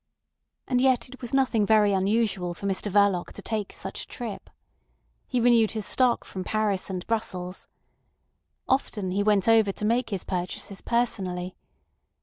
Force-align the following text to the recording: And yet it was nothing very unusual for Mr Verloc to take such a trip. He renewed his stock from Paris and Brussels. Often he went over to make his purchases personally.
And 0.67 0.81
yet 0.81 1.09
it 1.09 1.21
was 1.21 1.31
nothing 1.31 1.63
very 1.63 1.91
unusual 1.93 2.55
for 2.55 2.65
Mr 2.65 2.91
Verloc 2.91 3.33
to 3.33 3.41
take 3.43 3.71
such 3.71 4.01
a 4.01 4.07
trip. 4.07 4.49
He 5.27 5.39
renewed 5.39 5.73
his 5.73 5.85
stock 5.85 6.23
from 6.23 6.43
Paris 6.43 6.89
and 6.89 7.05
Brussels. 7.05 7.67
Often 8.67 9.11
he 9.11 9.21
went 9.21 9.47
over 9.47 9.71
to 9.71 9.85
make 9.85 10.09
his 10.09 10.23
purchases 10.23 10.81
personally. 10.81 11.55